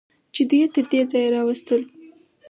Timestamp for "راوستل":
1.35-1.81